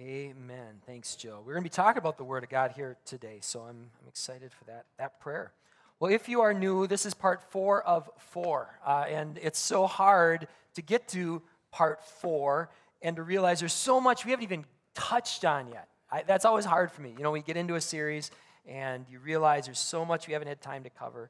[0.00, 0.80] Amen.
[0.86, 1.42] Thanks, Joe.
[1.44, 4.08] We're going to be talking about the Word of God here today, so I'm, I'm
[4.08, 5.52] excited for that, that prayer.
[5.98, 9.86] Well, if you are new, this is part four of four, uh, and it's so
[9.86, 12.70] hard to get to part four
[13.02, 15.88] and to realize there's so much we haven't even touched on yet.
[16.10, 17.12] I, that's always hard for me.
[17.14, 18.30] You know, we get into a series
[18.66, 21.28] and you realize there's so much we haven't had time to cover.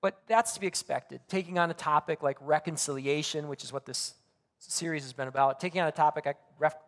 [0.00, 1.20] But that's to be expected.
[1.28, 4.14] Taking on a topic like reconciliation, which is what this
[4.58, 6.36] series has been about, taking on a topic like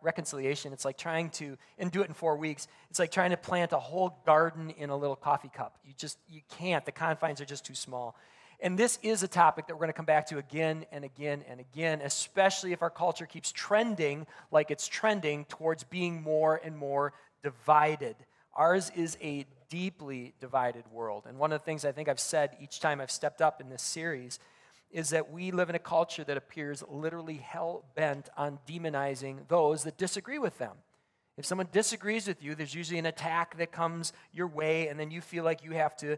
[0.01, 3.37] reconciliation, it's like trying to, and do it in four weeks, it's like trying to
[3.37, 5.77] plant a whole garden in a little coffee cup.
[5.85, 6.85] You just, you can't.
[6.85, 8.15] The confines are just too small.
[8.59, 11.43] And this is a topic that we're going to come back to again and again
[11.49, 16.77] and again, especially if our culture keeps trending like it's trending towards being more and
[16.77, 18.15] more divided.
[18.53, 21.23] Ours is a deeply divided world.
[21.27, 23.69] And one of the things I think I've said each time I've stepped up in
[23.69, 24.37] this series
[24.91, 29.83] is that we live in a culture that appears literally hell bent on demonizing those
[29.83, 30.75] that disagree with them.
[31.37, 35.11] If someone disagrees with you, there's usually an attack that comes your way, and then
[35.11, 36.17] you feel like you have to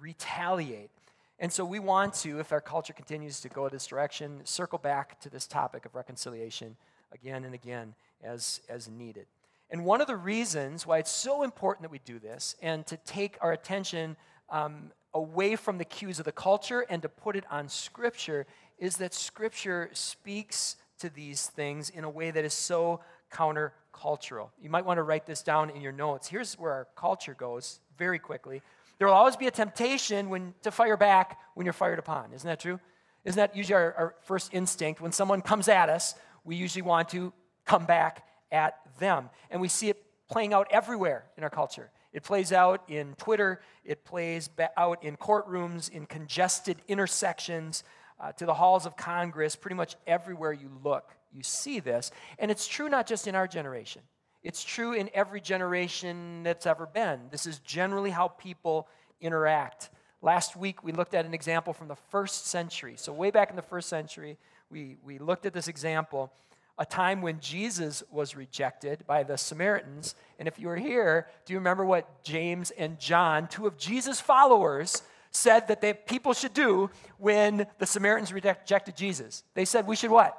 [0.00, 0.90] retaliate.
[1.38, 5.20] And so we want to, if our culture continues to go this direction, circle back
[5.20, 6.76] to this topic of reconciliation
[7.12, 9.26] again and again as, as needed.
[9.70, 12.96] And one of the reasons why it's so important that we do this and to
[12.98, 14.16] take our attention
[14.50, 18.46] um, away from the cues of the culture and to put it on Scripture
[18.78, 23.00] is that Scripture speaks to these things in a way that is so
[23.32, 24.48] countercultural.
[24.60, 26.28] You might want to write this down in your notes.
[26.28, 28.62] Here's where our culture goes very quickly.
[28.98, 32.32] There will always be a temptation when, to fire back when you're fired upon.
[32.32, 32.80] Isn't that true?
[33.24, 35.00] Isn't that usually our, our first instinct?
[35.00, 37.32] When someone comes at us, we usually want to
[37.64, 39.30] come back at them.
[39.50, 41.90] And we see it playing out everywhere in our culture.
[42.14, 47.82] It plays out in Twitter, it plays out in courtrooms, in congested intersections,
[48.20, 52.12] uh, to the halls of Congress, pretty much everywhere you look, you see this.
[52.38, 54.02] And it's true not just in our generation,
[54.44, 57.20] it's true in every generation that's ever been.
[57.30, 58.88] This is generally how people
[59.20, 59.90] interact.
[60.22, 62.94] Last week, we looked at an example from the first century.
[62.96, 64.38] So, way back in the first century,
[64.70, 66.32] we, we looked at this example,
[66.78, 70.14] a time when Jesus was rejected by the Samaritans.
[70.38, 74.20] And if you were here, do you remember what James and John, two of Jesus'
[74.20, 79.44] followers, said that they, people should do when the Samaritans rejected Jesus?
[79.54, 80.38] They said, We should what?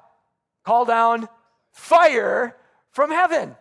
[0.63, 1.29] Call down
[1.71, 2.55] fire
[2.91, 3.55] from heaven.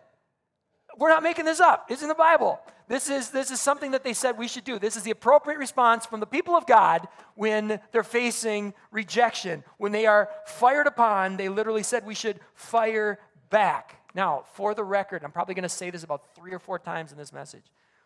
[0.97, 1.87] We're not making this up.
[1.91, 2.61] It's in the Bible.
[2.87, 4.79] This is, this is something that they said we should do.
[4.79, 9.65] This is the appropriate response from the people of God when they're facing rejection.
[9.79, 13.19] When they are fired upon, they literally said we should fire
[13.49, 14.01] back.
[14.15, 17.11] Now, for the record, I'm probably going to say this about three or four times
[17.11, 17.65] in this message.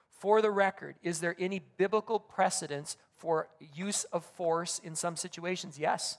[0.08, 5.78] For the record, is there any biblical precedence for use of force in some situations?
[5.78, 6.18] Yes.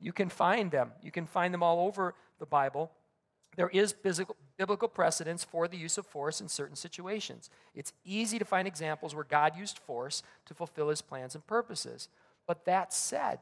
[0.00, 0.92] You can find them.
[1.00, 2.90] You can find them all over the Bible
[3.56, 3.92] there is
[4.56, 7.50] biblical precedents for the use of force in certain situations.
[7.74, 12.08] It's easy to find examples where God used force to fulfill his plans and purposes.
[12.46, 13.40] But that said,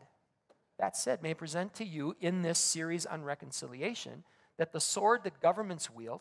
[0.79, 4.25] that said, may I present to you in this series on reconciliation
[4.59, 6.21] that the sword that governments wield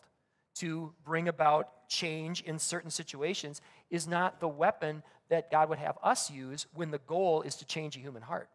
[0.54, 3.60] to bring about change in certain situations
[3.90, 7.64] is not the weapon that God would have us use when the goal is to
[7.64, 8.48] change a human heart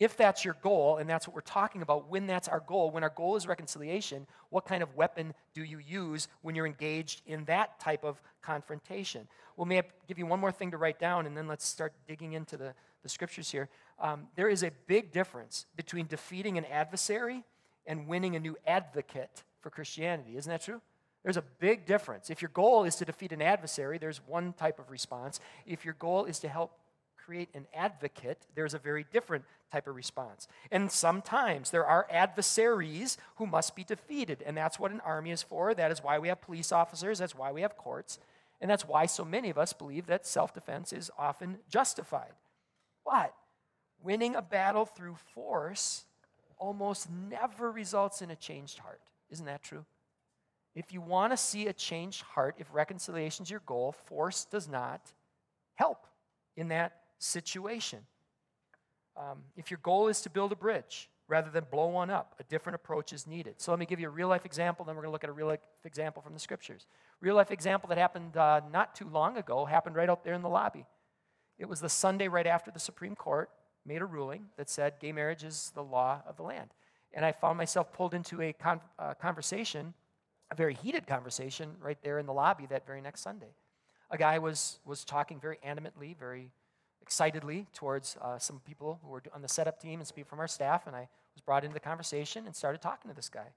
[0.00, 3.04] if that's your goal, and that's what we're talking about, when that's our goal, when
[3.04, 7.44] our goal is reconciliation, what kind of weapon do you use when you're engaged in
[7.44, 9.28] that type of confrontation?
[9.56, 11.92] Well, may I give you one more thing to write down, and then let's start
[12.08, 13.68] digging into the, the scriptures here.
[14.00, 17.44] Um, there is a big difference between defeating an adversary
[17.86, 20.36] and winning a new advocate for Christianity.
[20.38, 20.80] Isn't that true?
[21.22, 22.30] There's a big difference.
[22.30, 25.40] If your goal is to defeat an adversary, there's one type of response.
[25.66, 26.72] If your goal is to help
[27.30, 30.48] create an advocate, there's a very different type of response.
[30.72, 35.40] And sometimes there are adversaries who must be defeated, and that's what an army is
[35.40, 35.72] for.
[35.72, 38.18] That is why we have police officers, that's why we have courts,
[38.60, 42.32] and that's why so many of us believe that self defense is often justified.
[43.04, 43.32] But
[44.02, 46.06] winning a battle through force
[46.58, 49.00] almost never results in a changed heart.
[49.30, 49.84] Isn't that true?
[50.74, 54.68] If you want to see a changed heart, if reconciliation is your goal, force does
[54.68, 55.12] not
[55.76, 56.08] help
[56.56, 58.00] in that situation.
[59.16, 62.44] Um, if your goal is to build a bridge rather than blow one up, a
[62.44, 63.54] different approach is needed.
[63.58, 65.30] So let me give you a real life example, then we're going to look at
[65.30, 66.86] a real life example from the scriptures.
[67.20, 70.42] Real life example that happened uh, not too long ago happened right out there in
[70.42, 70.86] the lobby.
[71.58, 73.50] It was the Sunday right after the Supreme Court
[73.84, 76.70] made a ruling that said gay marriage is the law of the land.
[77.12, 79.94] And I found myself pulled into a con- uh, conversation,
[80.50, 83.54] a very heated conversation, right there in the lobby that very next Sunday.
[84.10, 86.50] A guy was, was talking very animately, very
[87.10, 90.38] excitedly towards uh, some people who were on the setup team and some people from
[90.38, 93.48] our staff, and I was brought into the conversation and started talking to this guy.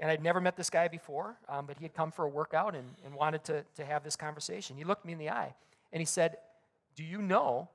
[0.00, 2.74] And I'd never met this guy before, um, but he had come for a workout
[2.74, 4.74] and, and wanted to, to have this conversation.
[4.74, 5.54] He looked me in the eye
[5.92, 6.38] and he said,
[6.96, 7.68] Do you know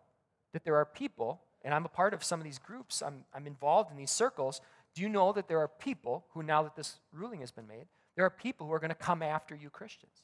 [0.51, 3.45] that there are people, and I'm a part of some of these groups, I'm, I'm
[3.45, 4.61] involved in these circles.
[4.95, 7.85] Do you know that there are people who, now that this ruling has been made,
[8.15, 10.23] there are people who are going to come after you Christians?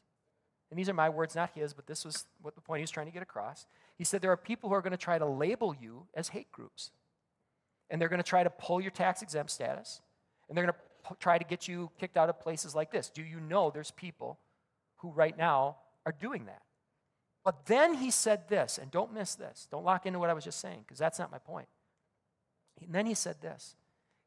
[0.71, 2.91] And these are my words, not his, but this was what the point he was
[2.91, 3.65] trying to get across.
[3.99, 6.49] He said there are people who are going to try to label you as hate
[6.53, 6.91] groups.
[7.89, 10.01] And they're going to try to pull your tax exempt status.
[10.47, 13.09] And they're going to p- try to get you kicked out of places like this.
[13.09, 14.39] Do you know there's people
[14.99, 15.75] who right now
[16.05, 16.61] are doing that?
[17.43, 19.67] But then he said this, and don't miss this.
[19.69, 21.67] Don't lock into what I was just saying, because that's not my point.
[22.81, 23.75] And then he said this.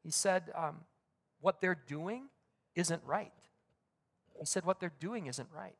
[0.03, 0.81] He said, um,
[1.41, 2.25] What they're doing
[2.75, 3.31] isn't right.
[4.39, 5.77] He said, What they're doing isn't right.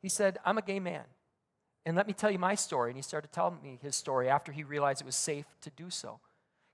[0.00, 1.04] He said, I'm a gay man.
[1.86, 2.90] And let me tell you my story.
[2.90, 5.90] And he started telling me his story after he realized it was safe to do
[5.90, 6.20] so.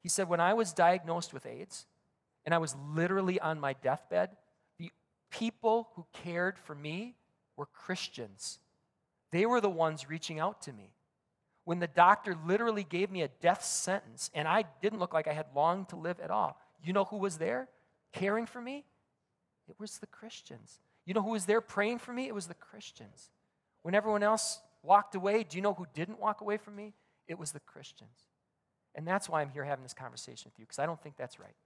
[0.03, 1.87] He said, When I was diagnosed with AIDS
[2.45, 4.31] and I was literally on my deathbed,
[4.79, 4.91] the
[5.31, 7.17] people who cared for me
[7.57, 8.59] were Christians.
[9.31, 10.93] They were the ones reaching out to me.
[11.65, 15.33] When the doctor literally gave me a death sentence and I didn't look like I
[15.33, 17.69] had long to live at all, you know who was there
[18.13, 18.85] caring for me?
[19.69, 20.79] It was the Christians.
[21.07, 22.27] You know who was there praying for me?
[22.27, 23.31] It was the Christians.
[23.83, 26.93] When everyone else walked away, do you know who didn't walk away from me?
[27.27, 28.29] It was the Christians.
[28.95, 31.41] And that's why I'm here having this conversation with you, because I don't think that's
[31.41, 31.57] right.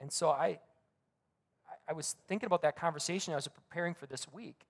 [0.00, 0.58] And so I,
[1.88, 4.64] I was thinking about that conversation I was preparing for this week.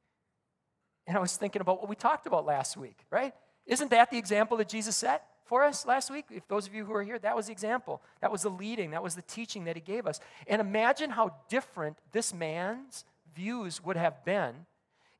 [1.06, 3.32] And I was thinking about what we talked about last week, right?
[3.66, 6.26] Isn't that the example that Jesus set for us last week?
[6.30, 8.02] If those of you who are here, that was the example.
[8.20, 10.20] That was the leading, that was the teaching that he gave us.
[10.46, 13.04] And imagine how different this man's
[13.34, 14.66] views would have been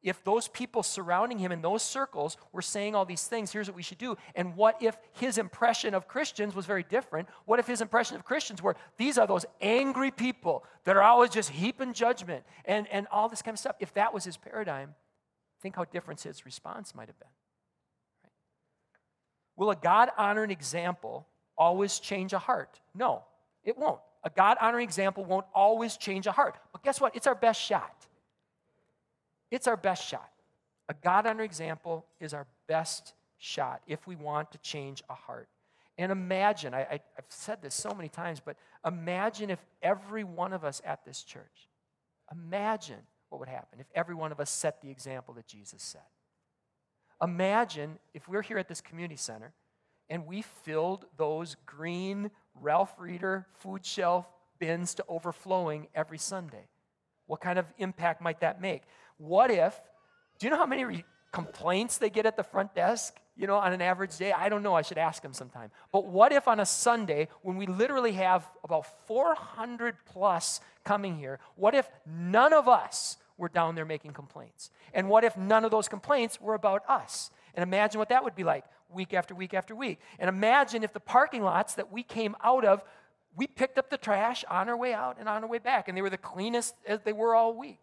[0.03, 3.77] if those people surrounding him in those circles were saying all these things, here's what
[3.77, 4.17] we should do.
[4.35, 7.29] And what if his impression of Christians was very different?
[7.45, 11.31] What if his impression of Christians were these are those angry people that are always
[11.31, 13.77] just heaping judgment and, and all this kind of stuff?
[13.79, 14.95] If that was his paradigm,
[15.61, 17.29] think how different his response might have been.
[18.25, 18.33] Right?
[19.57, 21.27] Will a God honoring example
[21.59, 22.81] always change a heart?
[22.95, 23.25] No,
[23.65, 24.01] it won't.
[24.25, 26.57] A God honoring example won't always change a heart.
[26.73, 27.15] But guess what?
[27.17, 28.07] It's our best shot.
[29.51, 30.31] It's our best shot.
[30.89, 35.49] A God honoring example is our best shot if we want to change a heart.
[35.99, 38.57] And imagine, I, I, have said this so many times, but
[38.87, 41.69] imagine if every one of us at this church,
[42.33, 46.07] imagine what would happen if every one of us set the example that Jesus set.
[47.23, 49.53] Imagine if we're here at this community center
[50.09, 54.27] and we filled those green Ralph Reeder food shelf
[54.59, 56.67] bins to overflowing every Sunday.
[57.31, 58.83] What kind of impact might that make?
[59.17, 59.81] What if,
[60.41, 63.21] do you know how many re- complaints they get at the front desk?
[63.37, 64.33] You know, on an average day?
[64.33, 64.75] I don't know.
[64.75, 65.71] I should ask them sometime.
[65.93, 71.39] But what if on a Sunday, when we literally have about 400 plus coming here,
[71.55, 74.73] what if none of us were down there making complaints?
[74.93, 77.31] And what if none of those complaints were about us?
[77.55, 80.01] And imagine what that would be like week after week after week.
[80.19, 82.83] And imagine if the parking lots that we came out of,
[83.41, 85.97] we picked up the trash on our way out and on our way back, and
[85.97, 87.81] they were the cleanest as they were all week.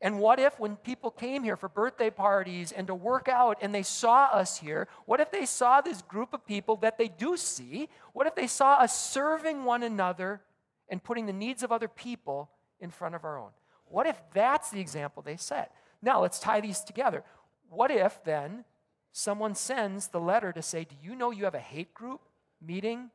[0.00, 3.72] And what if, when people came here for birthday parties and to work out and
[3.72, 7.36] they saw us here, what if they saw this group of people that they do
[7.36, 7.88] see?
[8.14, 10.40] What if they saw us serving one another
[10.88, 12.50] and putting the needs of other people
[12.80, 13.50] in front of our own?
[13.84, 15.72] What if that's the example they set?
[16.02, 17.22] Now, let's tie these together.
[17.68, 18.64] What if then
[19.12, 22.22] someone sends the letter to say, Do you know you have a hate group
[22.60, 23.10] meeting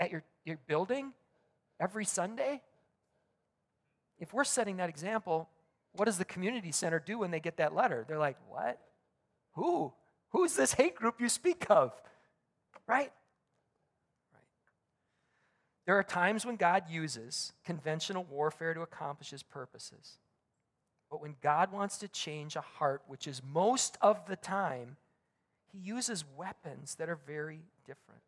[0.00, 1.12] at your, your building
[1.80, 2.62] every Sunday?
[4.18, 5.48] If we're setting that example,
[5.92, 8.04] what does the community center do when they get that letter?
[8.08, 8.78] They're like, What?
[9.54, 9.92] Who?
[10.30, 11.92] Who's this hate group you speak of?
[12.86, 13.12] Right?
[14.32, 14.42] Right.
[15.86, 20.18] There are times when God uses conventional warfare to accomplish his purposes.
[21.10, 24.96] But when God wants to change a heart, which is most of the time,
[25.72, 28.22] he uses weapons that are very different.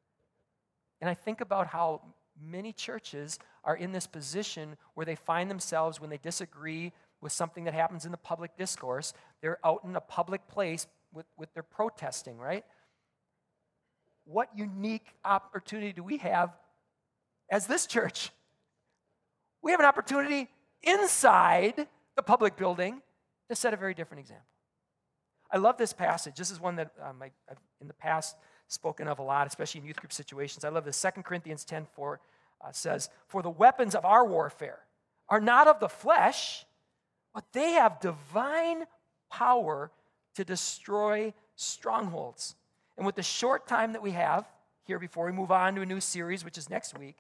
[1.00, 2.02] And I think about how
[2.40, 7.64] many churches are in this position where they find themselves when they disagree with something
[7.64, 9.12] that happens in the public discourse.
[9.40, 12.64] They're out in a public place with, with their protesting, right?
[14.24, 16.50] What unique opportunity do we have
[17.50, 18.30] as this church?
[19.62, 20.48] We have an opportunity
[20.82, 21.86] inside
[22.16, 23.02] the public building
[23.48, 24.46] to set a very different example.
[25.50, 26.36] I love this passage.
[26.36, 27.30] This is one that um, I,
[27.80, 28.36] in the past
[28.68, 30.64] spoken of a lot, especially in youth group situations.
[30.64, 31.00] I love this.
[31.00, 32.20] 2 Corinthians 10 4
[32.64, 34.80] uh, says, For the weapons of our warfare
[35.28, 36.64] are not of the flesh,
[37.34, 38.84] but they have divine
[39.30, 39.90] power
[40.34, 42.54] to destroy strongholds.
[42.96, 44.46] And with the short time that we have
[44.84, 47.16] here before we move on to a new series, which is next week,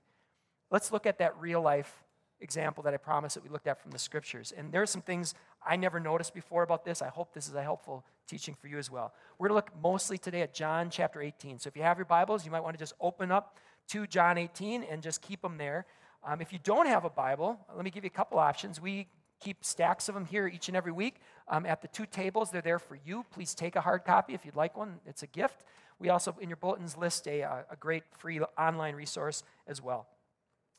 [0.70, 2.04] let's look at that real life
[2.40, 4.52] example that I promised that we looked at from the scriptures.
[4.56, 5.34] And there are some things
[5.66, 7.02] I never noticed before about this.
[7.02, 9.12] I hope this is a helpful teaching for you as well.
[9.38, 11.58] We're going to look mostly today at John chapter 18.
[11.58, 13.56] So if you have your Bibles, you might want to just open up
[13.88, 15.86] to John 18 and just keep them there.
[16.24, 18.80] Um, if you don't have a Bible, let me give you a couple options.
[18.80, 19.06] We
[19.40, 21.16] keep stacks of them here each and every week
[21.48, 22.50] um, at the two tables.
[22.50, 23.24] They're there for you.
[23.32, 25.64] Please take a hard copy if you'd like one, it's a gift.
[25.98, 30.06] We also, in your bulletins, list a, uh, a great free online resource as well.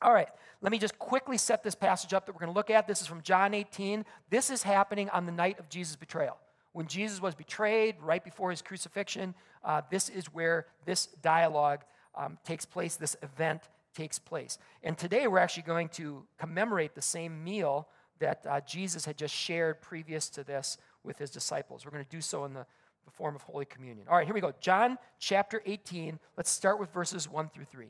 [0.01, 0.30] All right,
[0.62, 2.88] let me just quickly set this passage up that we're going to look at.
[2.88, 4.06] This is from John 18.
[4.30, 6.38] This is happening on the night of Jesus' betrayal.
[6.77, 12.38] When Jesus was betrayed, right before his crucifixion, uh, this is where this dialogue um,
[12.46, 13.63] takes place, this event
[13.96, 14.60] takes place.
[14.84, 17.88] And today we're actually going to commemorate the same meal
[18.19, 21.84] that uh, Jesus had just shared previous to this with his disciples.
[21.84, 22.67] We're going to do so in the,
[23.05, 24.05] the form of Holy Communion.
[24.07, 24.53] All right, here we go.
[24.60, 26.19] John chapter 18.
[26.38, 27.88] Let's start with verses 1 through 3.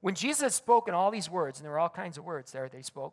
[0.00, 2.70] When Jesus had spoken all these words, and there were all kinds of words there
[2.70, 3.12] they spoke,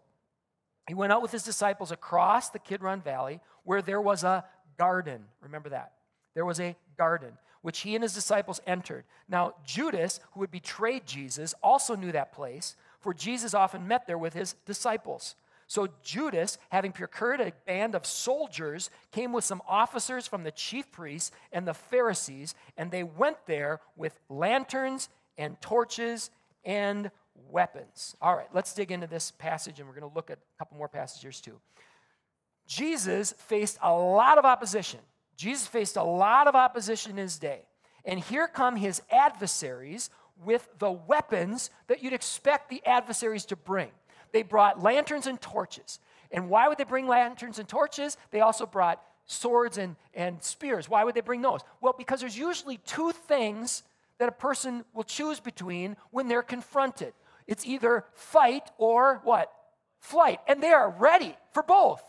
[0.87, 4.45] he went out with his disciples across the Kidron Valley where there was a
[4.77, 5.25] garden.
[5.41, 5.93] Remember that.
[6.33, 9.03] There was a garden which he and his disciples entered.
[9.27, 14.17] Now, Judas, who had betrayed Jesus, also knew that place, for Jesus often met there
[14.17, 15.35] with his disciples.
[15.67, 20.89] So Judas, having procured a band of soldiers, came with some officers from the chief
[20.91, 26.29] priests and the Pharisees, and they went there with lanterns and torches
[26.63, 27.11] and
[27.49, 28.15] weapons.
[28.21, 30.77] All right, let's dig into this passage, and we're going to look at a couple
[30.77, 31.59] more passages too.
[32.67, 34.99] Jesus faced a lot of opposition.
[35.35, 37.61] Jesus faced a lot of opposition in his day.
[38.05, 40.09] And here come his adversaries
[40.43, 43.89] with the weapons that you'd expect the adversaries to bring.
[44.33, 45.99] They brought lanterns and torches.
[46.31, 48.17] And why would they bring lanterns and torches?
[48.31, 50.89] They also brought swords and, and spears.
[50.89, 51.61] Why would they bring those?
[51.81, 53.83] Well, because there's usually two things
[54.19, 57.13] that a person will choose between when they're confronted
[57.47, 59.51] it's either fight or what?
[59.99, 60.39] Flight.
[60.47, 62.03] And they are ready for both.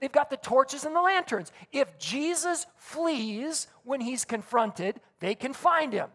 [0.00, 1.52] They've got the torches and the lanterns.
[1.72, 6.08] If Jesus flees when he's confronted, they can find him.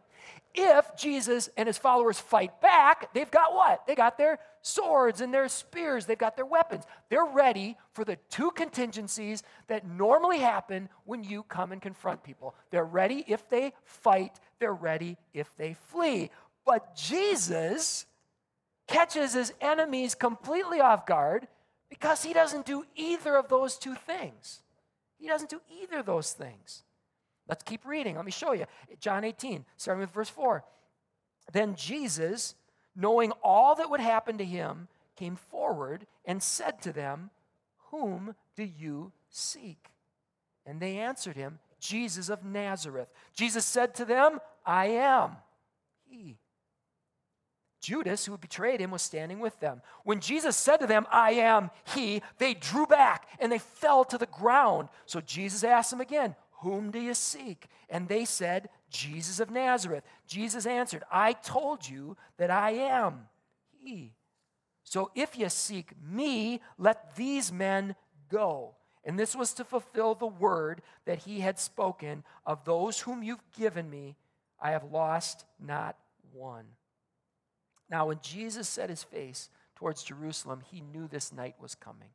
[0.56, 3.88] If Jesus and his followers fight back, they've got what?
[3.88, 6.86] They got their swords and their spears, they've got their weapons.
[7.10, 12.56] They're ready for the two contingencies that normally happen when you come and confront people.
[12.70, 16.30] They're ready if they fight, they're ready if they flee.
[16.66, 18.06] But Jesus
[18.88, 21.48] catches his enemies completely off guard
[21.94, 24.62] because he doesn't do either of those two things.
[25.20, 26.82] He doesn't do either of those things.
[27.48, 28.16] Let's keep reading.
[28.16, 28.66] Let me show you.
[29.00, 30.64] John 18, starting with verse 4.
[31.52, 32.56] Then Jesus,
[32.96, 37.30] knowing all that would happen to him, came forward and said to them,
[37.92, 39.92] Whom do you seek?
[40.66, 43.10] And they answered him, Jesus of Nazareth.
[43.36, 45.36] Jesus said to them, I am
[46.10, 46.40] he.
[47.84, 49.82] Judas, who betrayed him, was standing with them.
[50.06, 54.18] When Jesus said to them, I am he, they drew back and they fell to
[54.18, 54.88] the ground.
[55.06, 57.68] So Jesus asked them again, whom do you seek?
[57.90, 60.06] And they said, Jesus of Nazareth.
[60.26, 63.28] Jesus answered, I told you that I am
[63.84, 64.14] He.
[64.86, 67.96] So if you seek me, let these men
[68.30, 68.76] go.
[69.04, 73.44] And this was to fulfill the word that he had spoken of those whom you've
[73.58, 74.16] given me,
[74.62, 75.98] I have lost not
[76.32, 76.66] one.
[77.90, 82.10] Now, when Jesus set his face towards Jerusalem, he knew this night was coming.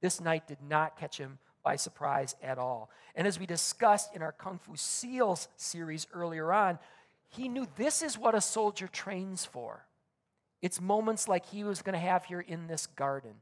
[0.00, 2.90] This night did not catch him by surprise at all.
[3.14, 6.78] And as we discussed in our Kung Fu SEALs series earlier on,
[7.28, 9.86] he knew this is what a soldier trains for.
[10.60, 13.34] It's moments like he was going to have here in this garden.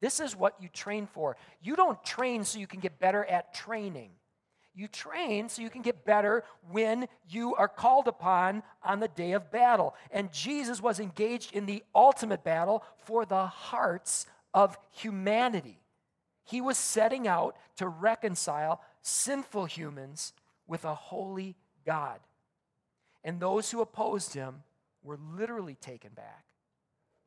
[0.00, 1.36] This is what you train for.
[1.62, 4.10] You don't train so you can get better at training.
[4.76, 9.32] You train so you can get better when you are called upon on the day
[9.32, 9.94] of battle.
[10.10, 15.80] And Jesus was engaged in the ultimate battle for the hearts of humanity.
[16.44, 20.34] He was setting out to reconcile sinful humans
[20.66, 21.56] with a holy
[21.86, 22.20] God.
[23.24, 24.62] And those who opposed him
[25.02, 26.44] were literally taken back.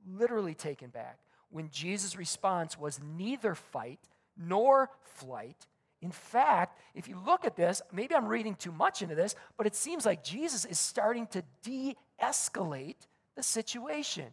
[0.07, 1.17] Literally taken back
[1.49, 3.99] when Jesus' response was neither fight
[4.37, 5.65] nor flight.
[6.01, 9.67] In fact, if you look at this, maybe I'm reading too much into this, but
[9.67, 14.25] it seems like Jesus is starting to de escalate the situation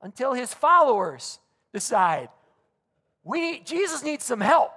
[0.00, 1.38] until his followers
[1.72, 2.28] decide
[3.24, 4.72] we Jesus needs some help.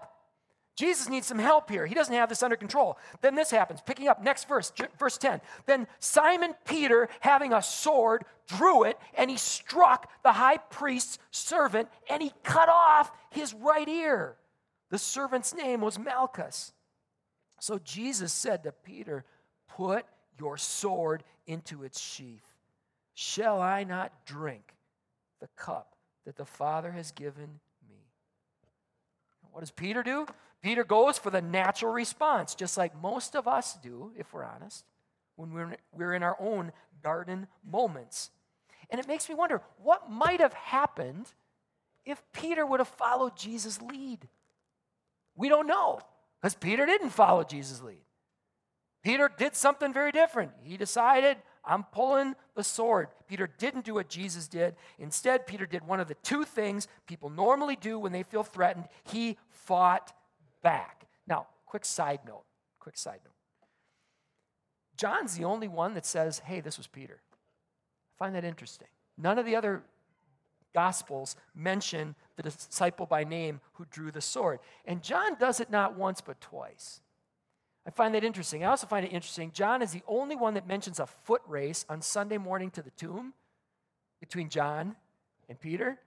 [0.75, 1.85] Jesus needs some help here.
[1.85, 2.97] He doesn't have this under control.
[3.21, 3.79] Then this happens.
[3.85, 5.39] Picking up next verse, verse 10.
[5.65, 11.87] Then Simon Peter, having a sword, drew it and he struck the high priest's servant
[12.09, 14.35] and he cut off his right ear.
[14.89, 16.71] The servant's name was Malchus.
[17.59, 19.25] So Jesus said to Peter,
[19.67, 20.05] Put
[20.39, 22.53] your sword into its sheath.
[23.13, 24.75] Shall I not drink
[25.39, 27.97] the cup that the Father has given me.
[29.51, 30.25] What does Peter do?
[30.61, 34.83] Peter goes for the natural response, just like most of us do, if we're honest,
[35.35, 36.71] when we're, we're in our own
[37.03, 38.31] garden moments.
[38.89, 41.27] And it makes me wonder what might have happened
[42.05, 44.27] if Peter would have followed Jesus' lead.
[45.35, 45.99] We don't know,
[46.41, 48.01] because Peter didn't follow Jesus' lead.
[49.03, 50.51] Peter did something very different.
[50.63, 53.09] He decided, I'm pulling the sword.
[53.27, 54.75] Peter didn't do what Jesus did.
[54.97, 58.85] Instead, Peter did one of the two things people normally do when they feel threatened.
[59.03, 60.13] He fought
[60.63, 61.07] back.
[61.27, 62.45] Now, quick side note.
[62.79, 63.33] Quick side note.
[64.97, 67.19] John's the only one that says, hey, this was Peter.
[67.21, 68.87] I find that interesting.
[69.17, 69.83] None of the other
[70.75, 74.59] gospels mention the disciple by name who drew the sword.
[74.85, 76.99] And John does it not once, but twice.
[77.87, 78.63] I find that interesting.
[78.63, 79.51] I also find it interesting.
[79.53, 82.89] John is the only one that mentions a foot race on Sunday morning to the
[82.91, 83.33] tomb
[84.19, 84.95] between John
[85.47, 85.97] and Peter.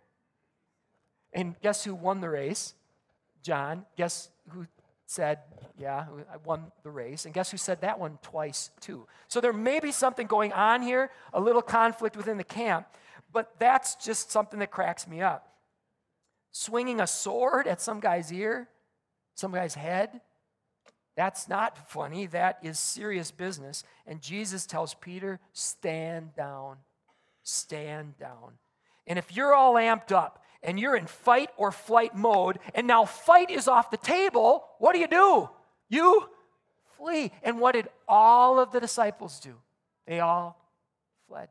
[1.33, 2.75] And guess who won the race?
[3.43, 3.87] John.
[3.97, 4.67] Guess who
[5.07, 5.39] said,
[5.79, 7.25] Yeah, I won the race.
[7.25, 9.07] And guess who said that one twice, too?
[9.29, 12.87] So there may be something going on here, a little conflict within the camp,
[13.32, 15.52] but that's just something that cracks me up.
[16.50, 18.68] Swinging a sword at some guy's ear,
[19.35, 20.20] some guy's head,
[21.18, 22.26] that's not funny.
[22.26, 23.82] That is serious business.
[24.06, 26.76] And Jesus tells Peter, stand down.
[27.42, 28.52] Stand down.
[29.04, 33.04] And if you're all amped up and you're in fight or flight mode, and now
[33.04, 35.50] fight is off the table, what do you do?
[35.88, 36.28] You
[36.97, 37.32] flee.
[37.42, 39.56] And what did all of the disciples do?
[40.06, 40.56] They all
[41.26, 41.49] fled.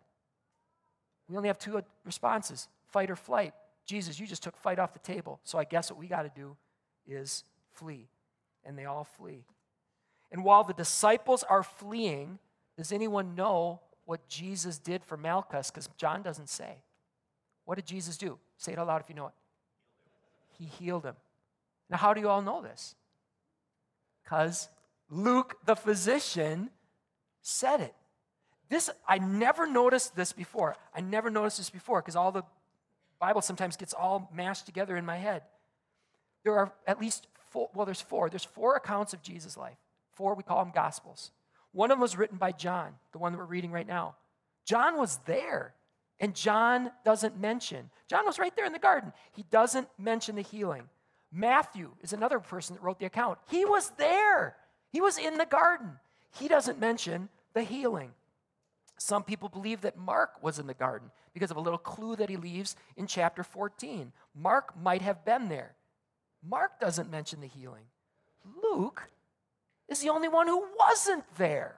[1.30, 3.54] We only have two responses fight or flight.
[3.86, 5.40] Jesus, you just took fight off the table.
[5.44, 6.56] So I guess what we got to do
[7.08, 7.44] is
[7.74, 8.08] flee.
[8.66, 9.46] And they all flee.
[10.32, 12.40] And while the disciples are fleeing,
[12.78, 15.72] does anyone know what Jesus did for Malchus?
[15.72, 16.84] Because John doesn't say.
[17.66, 18.38] What did Jesus do?
[18.58, 19.34] Say it out loud if you know it.
[20.58, 21.16] He healed him.
[21.90, 22.96] Now, how do you all know this?
[24.24, 24.70] Because
[25.10, 26.70] Luke, the physician,
[27.42, 27.96] said it.
[28.70, 30.76] This, I never noticed this before.
[30.94, 32.44] I never noticed this before because all the
[33.20, 35.44] Bible sometimes gets all mashed together in my head.
[36.44, 38.30] There are at least four, well, there's four.
[38.30, 39.78] There's four accounts of Jesus' life.
[40.14, 41.32] Four, we call them Gospels.
[41.72, 44.16] One of them was written by John, the one that we're reading right now.
[44.66, 45.74] John was there,
[46.20, 47.90] and John doesn't mention.
[48.10, 49.14] John was right there in the garden.
[49.34, 50.84] He doesn't mention the healing.
[51.32, 53.38] Matthew is another person that wrote the account.
[53.50, 54.56] He was there,
[54.92, 56.00] he was in the garden.
[56.40, 58.12] He doesn't mention the healing.
[58.98, 62.30] Some people believe that Mark was in the garden because of a little clue that
[62.30, 64.12] he leaves in chapter 14.
[64.36, 65.76] Mark might have been there.
[66.48, 67.86] Mark doesn't mention the healing.
[68.64, 69.10] Luke
[69.88, 71.76] is the only one who wasn't there.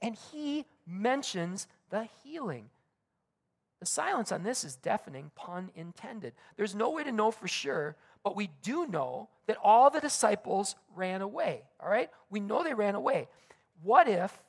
[0.00, 2.70] And he mentions the healing.
[3.80, 6.34] The silence on this is deafening, pun intended.
[6.56, 10.76] There's no way to know for sure, but we do know that all the disciples
[10.94, 12.08] ran away, all right?
[12.30, 13.26] We know they ran away.
[13.82, 14.40] What if,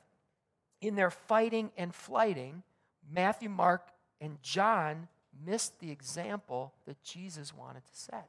[0.86, 2.62] in their fighting and flighting,
[3.10, 3.88] Matthew, Mark,
[4.20, 5.08] and John
[5.44, 8.28] missed the example that Jesus wanted to set?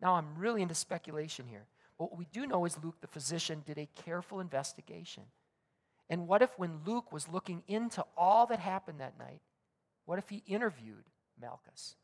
[0.00, 1.66] Now, I'm really into speculation here.
[1.98, 5.22] But What we do know is Luke, the physician, did a careful investigation.
[6.10, 9.40] And what if, when Luke was looking into all that happened that night,
[10.04, 11.04] what if he interviewed
[11.40, 11.96] Malchus?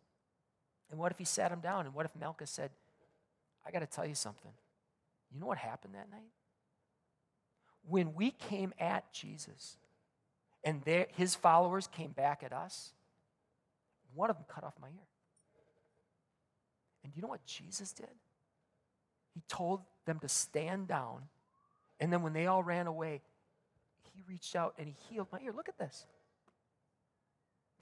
[0.91, 1.87] And what if he sat him down?
[1.87, 2.71] And what if Malchus said,
[3.67, 4.53] I got to tell you something.
[5.33, 6.31] You know what happened that night?
[7.93, 9.77] When we came at Jesus
[10.65, 10.83] and
[11.15, 12.95] his followers came back at us,
[14.15, 15.09] one of them cut off my ear.
[17.05, 18.09] And you know what Jesus did?
[19.35, 21.25] He told them to stand down.
[22.01, 23.21] And then when they all ran away,
[24.15, 25.53] he reached out and he healed my ear.
[25.55, 26.07] Look at this.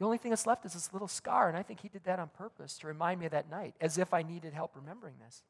[0.01, 2.19] The only thing that's left is this little scar, and I think he did that
[2.19, 5.45] on purpose to remind me of that night, as if I needed help remembering this.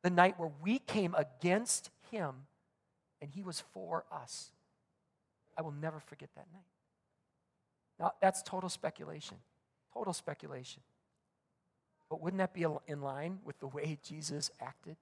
[0.00, 2.46] The night where we came against him
[3.20, 4.50] and he was for us.
[5.56, 6.62] I will never forget that night.
[7.98, 9.36] Now, that's total speculation.
[9.92, 10.82] Total speculation.
[12.10, 14.96] But wouldn't that be in line with the way Jesus acted?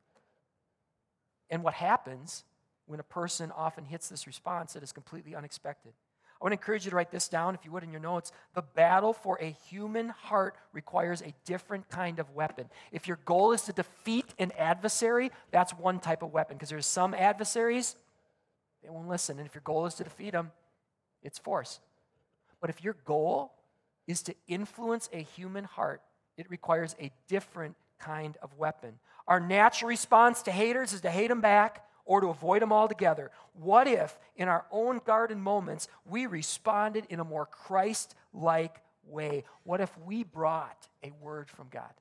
[1.53, 2.45] and what happens
[2.87, 5.93] when a person often hits this response that is completely unexpected.
[6.43, 8.33] I would encourage you to write this down, if you would, in your notes.
[8.55, 12.69] The battle for a human heart requires a different kind of weapon.
[12.91, 16.85] If your goal is to defeat an adversary, that's one type of weapon, because there's
[16.85, 17.95] some adversaries,
[18.83, 19.39] they won't listen.
[19.39, 20.51] And if your goal is to defeat them,
[21.23, 21.79] it's force.
[22.61, 23.53] But if your goal
[24.09, 26.03] is to influence a human heart,
[26.37, 28.95] it requires a different kind of weapon.
[29.29, 33.31] Our natural response to haters is to hate them back or to avoid them altogether.
[33.55, 39.45] What if, in our own garden moments, we responded in a more Christ like way.
[39.65, 41.93] What if we brought a word from God?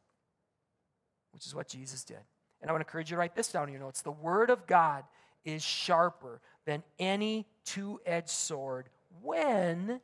[1.31, 2.19] Which is what Jesus did.
[2.61, 4.01] And I want to encourage you to write this down in your notes.
[4.01, 5.03] The word of God
[5.43, 8.89] is sharper than any two edged sword
[9.23, 9.99] when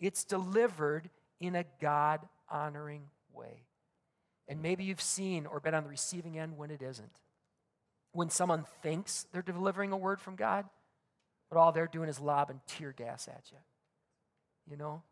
[0.00, 1.08] it's delivered
[1.40, 3.02] in a God honoring
[3.32, 3.62] way.
[4.48, 7.20] And maybe you've seen or been on the receiving end when it isn't.
[8.12, 10.66] When someone thinks they're delivering a word from God,
[11.50, 13.58] but all they're doing is lobbing tear gas at you.
[14.70, 15.02] You know?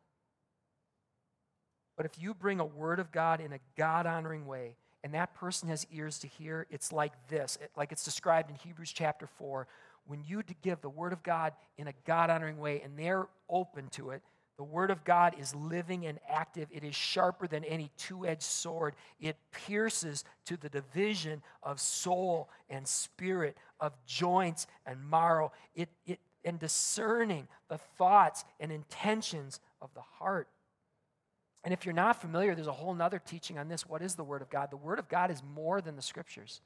[1.96, 5.34] But if you bring a word of God in a God honoring way, and that
[5.34, 9.26] person has ears to hear, it's like this, it, like it's described in Hebrews chapter
[9.26, 9.66] 4.
[10.06, 13.88] When you give the word of God in a God honoring way and they're open
[13.90, 14.22] to it,
[14.61, 16.68] the Word of God is living and active.
[16.70, 18.94] It is sharper than any two edged sword.
[19.18, 26.20] It pierces to the division of soul and spirit, of joints and marrow, it, it,
[26.44, 30.46] and discerning the thoughts and intentions of the heart.
[31.64, 33.88] And if you're not familiar, there's a whole nother teaching on this.
[33.88, 34.70] What is the Word of God?
[34.70, 36.61] The Word of God is more than the Scriptures.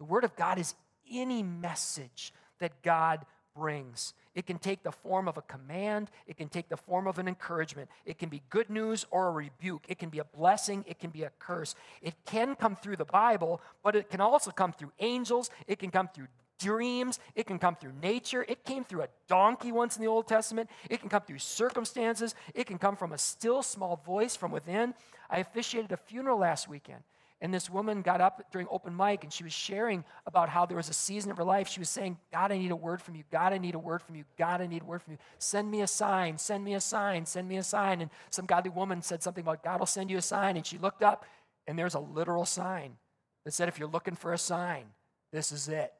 [0.00, 0.74] The Word of God is
[1.12, 3.24] any message that God
[3.56, 4.14] brings.
[4.34, 7.26] It can take the form of a command, it can take the form of an
[7.26, 7.88] encouragement.
[8.04, 9.86] It can be good news or a rebuke.
[9.88, 11.74] It can be a blessing, it can be a curse.
[12.02, 15.90] It can come through the Bible, but it can also come through angels, it can
[15.90, 18.44] come through dreams, it can come through nature.
[18.48, 20.70] It came through a donkey once in the Old Testament.
[20.88, 22.34] It can come through circumstances.
[22.54, 24.94] It can come from a still small voice from within.
[25.28, 27.02] I officiated a funeral last weekend.
[27.42, 30.78] And this woman got up during open mic and she was sharing about how there
[30.78, 31.68] was a season of her life.
[31.68, 33.24] She was saying, God, I need a word from you.
[33.30, 34.24] God, I need a word from you.
[34.38, 35.18] God, I need a word from you.
[35.38, 36.38] Send me a sign.
[36.38, 37.26] Send me a sign.
[37.26, 38.00] Send me a sign.
[38.00, 40.56] And some godly woman said something about God will send you a sign.
[40.56, 41.26] And she looked up
[41.66, 42.96] and there's a literal sign
[43.44, 44.86] that said, if you're looking for a sign,
[45.30, 45.92] this is it.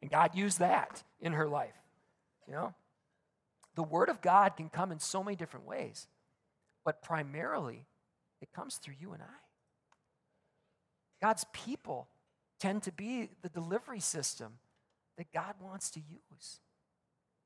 [0.00, 1.76] And God used that in her life.
[2.46, 2.74] You know?
[3.74, 6.08] The word of God can come in so many different ways,
[6.84, 7.86] but primarily
[8.40, 9.49] it comes through you and I.
[11.20, 12.08] God's people
[12.58, 14.58] tend to be the delivery system
[15.16, 16.60] that God wants to use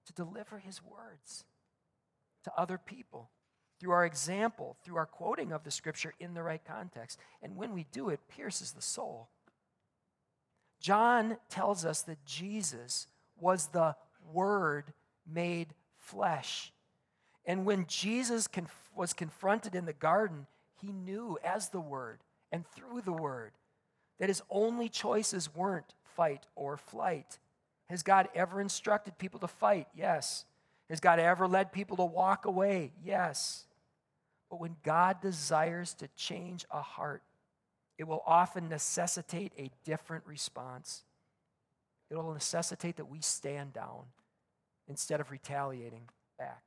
[0.06, 1.44] to deliver his words
[2.44, 3.30] to other people
[3.80, 7.18] through our example, through our quoting of the scripture in the right context.
[7.42, 9.28] And when we do, it pierces the soul.
[10.80, 13.06] John tells us that Jesus
[13.38, 13.96] was the
[14.32, 14.92] Word
[15.26, 16.72] made flesh.
[17.46, 20.46] And when Jesus conf- was confronted in the garden,
[20.80, 22.20] he knew as the Word
[22.52, 23.52] and through the Word
[24.18, 27.38] that his only choices weren't fight or flight.
[27.88, 29.88] Has God ever instructed people to fight?
[29.94, 30.44] Yes.
[30.88, 32.92] Has God ever led people to walk away?
[33.05, 33.66] Yes.
[34.50, 37.22] But when God desires to change a heart,
[37.98, 41.05] it will often necessitate a different response.
[42.11, 44.05] It will necessitate that we stand down
[44.88, 46.64] instead of retaliating back.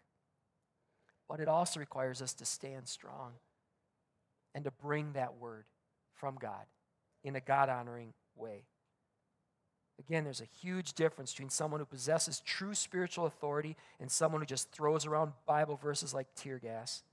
[1.29, 3.33] But it also requires us to stand strong
[4.55, 5.65] and to bring that word
[6.15, 6.65] from God
[7.27, 8.63] in a God honoring way.
[9.99, 14.45] Again, there's a huge difference between someone who possesses true spiritual authority and someone who
[14.45, 17.03] just throws around Bible verses like tear gas.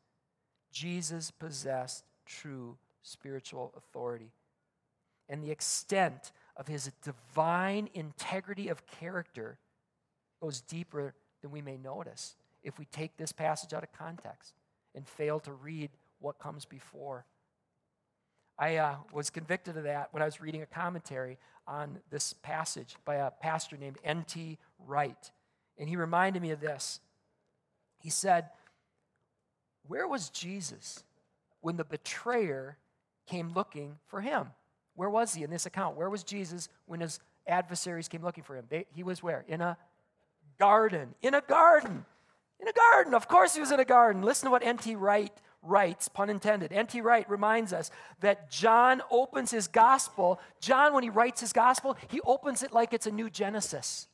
[0.71, 4.31] Jesus possessed true spiritual authority.
[5.29, 9.59] And the extent of his divine integrity of character
[10.41, 14.53] goes deeper than we may notice if we take this passage out of context
[14.95, 17.25] and fail to read what comes before.
[18.59, 22.97] I uh, was convicted of that when I was reading a commentary on this passage
[23.05, 24.59] by a pastor named N.T.
[24.87, 25.31] Wright.
[25.79, 27.01] And he reminded me of this.
[27.99, 28.51] He said,
[29.87, 31.03] Where was Jesus
[31.61, 32.77] when the betrayer
[33.27, 34.49] came looking for him?
[34.95, 35.97] Where was he in this account?
[35.97, 38.67] Where was Jesus when his adversaries came looking for him?
[38.69, 39.45] They, he was where?
[39.49, 39.77] In a
[40.61, 41.15] garden.
[41.23, 42.05] In a garden.
[42.61, 43.15] In a garden.
[43.15, 44.23] Of course, he was in a garden.
[44.23, 44.95] Listen to what N.T.
[44.95, 45.33] Wright
[45.65, 46.73] writes, pun intended.
[46.73, 47.01] N.T.
[47.01, 50.41] Wright reminds us that John opens his gospel.
[50.61, 54.09] John, when he writes his gospel, he opens it like it's a new Genesis.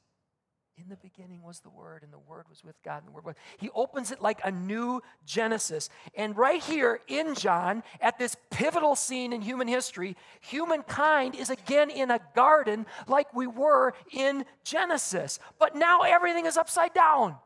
[0.77, 3.27] In the beginning was the Word, and the Word was with God, and the Word
[3.27, 3.35] was.
[3.59, 5.91] He opens it like a new Genesis.
[6.15, 11.91] And right here in John, at this pivotal scene in human history, humankind is again
[11.91, 15.39] in a garden like we were in Genesis.
[15.59, 17.37] But now everything is upside down.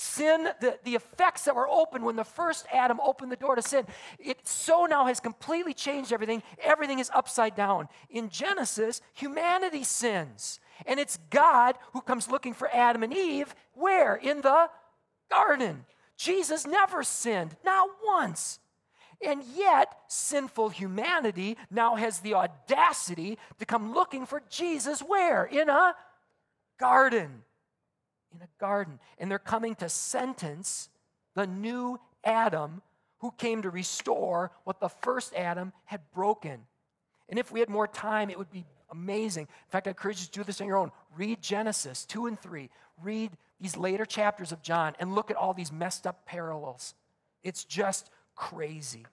[0.00, 3.62] Sin, the, the effects that were open when the first Adam opened the door to
[3.62, 3.84] sin,
[4.20, 6.40] it so now has completely changed everything.
[6.62, 7.88] Everything is upside down.
[8.08, 10.60] In Genesis, humanity sins.
[10.86, 13.52] And it's God who comes looking for Adam and Eve.
[13.74, 14.14] Where?
[14.14, 14.70] In the
[15.28, 15.84] garden.
[16.16, 18.60] Jesus never sinned, not once.
[19.20, 25.44] And yet, sinful humanity now has the audacity to come looking for Jesus where?
[25.44, 25.96] In a
[26.78, 27.42] garden
[28.34, 28.98] in a garden.
[29.18, 30.88] And they're coming to sentence
[31.34, 32.82] the new Adam
[33.18, 36.60] who came to restore what the first Adam had broken.
[37.28, 39.42] And if we had more time, it would be amazing.
[39.42, 40.92] In fact, I encourage you to do this on your own.
[41.16, 42.70] Read Genesis 2 and 3.
[43.02, 46.94] Read these later chapters of John and look at all these messed up parallels.
[47.42, 49.04] It's just crazy.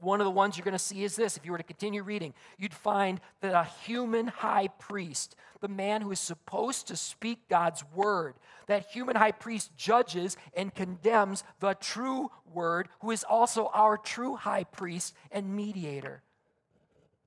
[0.00, 1.36] One of the ones you're going to see is this.
[1.36, 6.02] If you were to continue reading, you'd find that a human high priest, the man
[6.02, 8.34] who is supposed to speak God's word,
[8.66, 14.36] that human high priest judges and condemns the true word, who is also our true
[14.36, 16.22] high priest and mediator.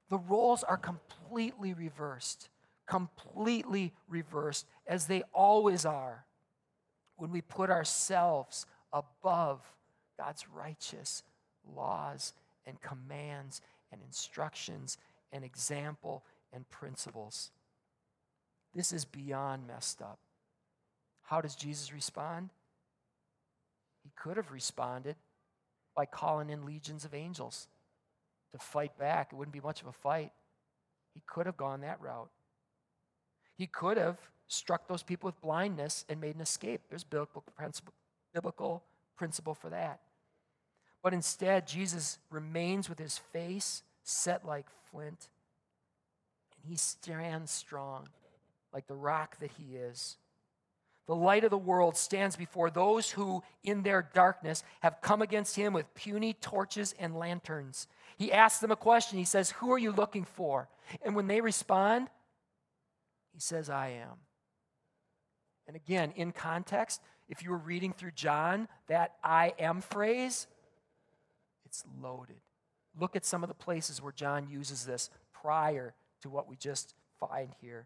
[0.10, 2.49] The roles are completely reversed,
[2.86, 6.25] completely reversed, as they always are
[7.15, 9.62] when we put ourselves above
[10.17, 11.23] God's righteous
[11.75, 12.34] laws
[12.69, 14.97] and commands and instructions
[15.34, 17.51] and example and principles.
[18.73, 20.19] This is beyond messed up.
[21.23, 22.49] How does Jesus respond?
[24.03, 25.15] He could have responded
[25.95, 27.67] by calling in legions of angels
[28.51, 29.29] to fight back.
[29.32, 30.32] It wouldn't be much of a fight.
[31.13, 32.29] He could have gone that route.
[33.58, 36.82] He could have struck those people with blindness and made an escape.
[36.89, 37.93] There's biblical principle,
[38.34, 38.84] biblical
[39.17, 39.99] principle for that.
[41.01, 45.29] But instead, Jesus remains with his face set like flint,
[46.55, 48.07] and he stands strong
[48.73, 50.17] like the rock that he is.
[51.07, 55.55] The light of the world stands before those who, in their darkness, have come against
[55.55, 57.88] him with puny torches and lanterns.
[58.17, 59.17] He asks them a question.
[59.17, 60.69] He says, Who are you looking for?
[61.01, 62.09] And when they respond,
[63.33, 64.17] he says, I am.
[65.65, 70.45] And again, in context, if you were reading through John, that I am phrase
[71.69, 72.41] it's loaded.
[72.99, 76.95] Look at some of the places where John uses this prior to what we just
[77.19, 77.86] find here.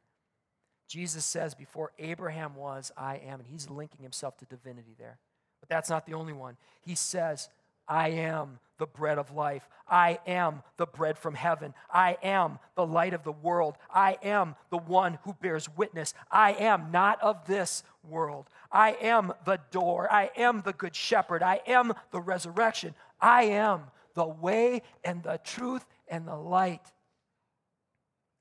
[0.88, 3.42] Jesus says, Before Abraham was, I am.
[3.42, 5.18] And he's linking himself to divinity there.
[5.60, 6.56] But that's not the only one.
[6.82, 7.50] He says,
[7.88, 9.68] I am the bread of life.
[9.88, 11.74] I am the bread from heaven.
[11.92, 13.76] I am the light of the world.
[13.94, 16.14] I am the one who bears witness.
[16.32, 18.50] I am not of this world.
[18.72, 20.12] I am the door.
[20.12, 21.44] I am the good shepherd.
[21.44, 22.96] I am the resurrection.
[23.24, 23.84] I am
[24.16, 26.92] the way and the truth and the light.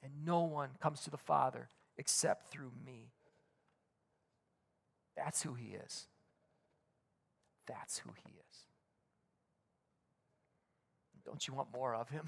[0.03, 3.13] And no one comes to the Father except through me.
[5.17, 6.09] That's who he is.
[7.69, 8.59] That's who he is.
[11.25, 12.25] Don't you want more of him?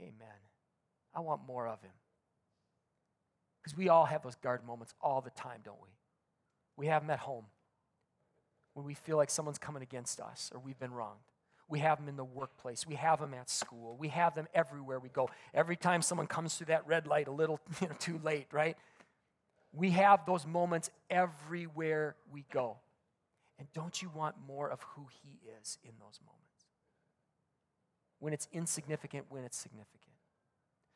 [0.00, 0.40] Amen.
[1.14, 1.92] I want more of him.
[3.62, 5.90] Because we all have those guard moments all the time, don't we?
[6.76, 7.44] We have them at home
[8.78, 11.18] when we feel like someone's coming against us or we've been wronged.
[11.68, 12.86] We have them in the workplace.
[12.86, 13.96] We have them at school.
[13.98, 15.30] We have them everywhere we go.
[15.52, 18.76] Every time someone comes through that red light a little you know, too late, right?
[19.72, 22.76] We have those moments everywhere we go.
[23.58, 26.66] And don't you want more of who He is in those moments?
[28.20, 30.12] When it's insignificant, when it's significant.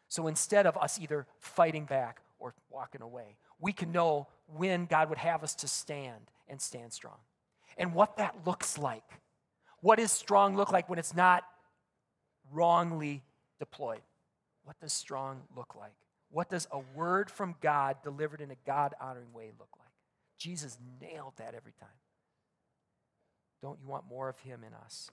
[0.07, 5.09] So instead of us either fighting back or walking away, we can know when God
[5.09, 7.19] would have us to stand and stand strong
[7.77, 9.05] and what that looks like.
[9.81, 11.45] What does strong look like when it's not
[12.53, 13.23] wrongly
[13.59, 14.03] deployed?
[14.65, 15.93] What does strong look like?
[16.31, 19.89] What does a word from God delivered in a God honoring way look like?
[20.39, 21.89] Jesus nailed that every time.
[23.61, 25.11] Don't you want more of Him in us?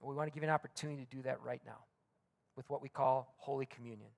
[0.00, 1.78] We want to give you an opportunity to do that right now
[2.56, 4.08] with what we call Holy Communion.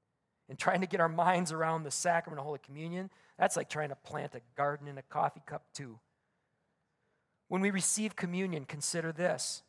[0.49, 3.89] And trying to get our minds around the sacrament of Holy Communion, that's like trying
[3.89, 5.99] to plant a garden in a coffee cup, too.
[7.55, 9.63] When we receive communion, consider this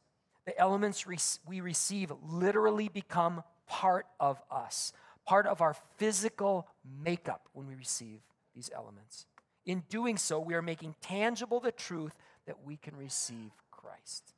[0.48, 4.91] the elements we receive literally become part of us,
[5.24, 6.67] part of our physical
[7.04, 8.21] makeup when we receive
[8.56, 9.28] these elements.
[9.67, 12.13] In doing so, we are making tangible the truth
[12.48, 14.34] that we can receive Christ,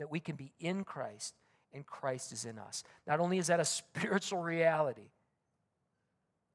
[0.00, 1.34] that we can be in Christ
[1.72, 2.82] and Christ is in us.
[3.06, 5.12] Not only is that a spiritual reality,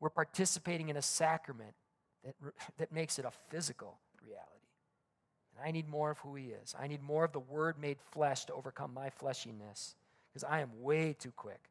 [0.02, 1.72] we're participating in a sacrament
[2.26, 2.36] that,
[2.80, 3.98] that makes it a physical.
[5.64, 6.76] I need more of who He is.
[6.80, 9.96] I need more of the Word made flesh to overcome my fleshiness
[10.32, 11.70] because I am way too quick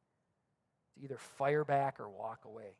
[0.94, 2.77] to either fire back or walk away.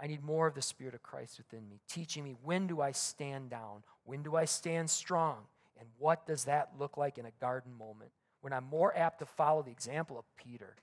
[0.00, 2.90] I need more of the Spirit of Christ within me, teaching me when do I
[2.90, 3.84] stand down?
[4.04, 5.38] When do I stand strong?
[5.78, 8.10] And what does that look like in a garden moment
[8.40, 10.76] when I'm more apt to follow the example of Peter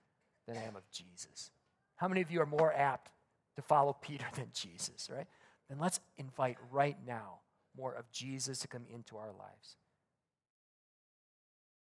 [0.48, 1.52] than I am of Jesus?
[1.98, 3.12] How many of you are more apt
[3.56, 5.28] to follow Peter than Jesus, right?
[5.70, 7.40] Then let's invite right now
[7.76, 9.78] more of Jesus to come into our lives.